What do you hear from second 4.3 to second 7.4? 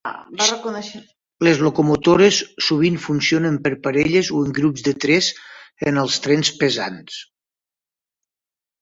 o en grups de tres ens els trens pesants.